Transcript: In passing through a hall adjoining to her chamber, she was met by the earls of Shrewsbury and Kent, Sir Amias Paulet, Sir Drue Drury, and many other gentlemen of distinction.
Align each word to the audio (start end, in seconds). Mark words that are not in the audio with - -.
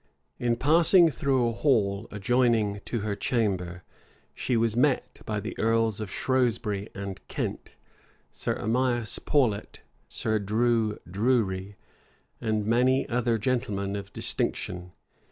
In 0.39 0.55
passing 0.55 1.09
through 1.11 1.47
a 1.47 1.51
hall 1.51 2.07
adjoining 2.09 2.81
to 2.85 3.01
her 3.01 3.15
chamber, 3.15 3.83
she 4.33 4.57
was 4.57 4.75
met 4.75 5.21
by 5.27 5.39
the 5.39 5.55
earls 5.59 5.99
of 6.01 6.09
Shrewsbury 6.09 6.89
and 6.95 7.19
Kent, 7.27 7.73
Sir 8.31 8.55
Amias 8.57 9.19
Paulet, 9.23 9.81
Sir 10.07 10.39
Drue 10.39 10.97
Drury, 11.07 11.75
and 12.41 12.65
many 12.65 13.07
other 13.09 13.37
gentlemen 13.37 13.95
of 13.95 14.11
distinction. 14.11 14.91